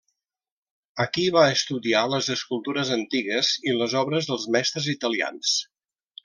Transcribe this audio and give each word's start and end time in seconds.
Aquí 1.03 1.25
va 1.35 1.43
estudiar 1.57 2.01
les 2.13 2.29
escultures 2.37 2.93
antigues 2.97 3.53
i 3.71 3.77
les 3.83 3.95
obres 4.01 4.31
dels 4.31 4.49
mestres 4.57 4.89
italians. 4.99 5.55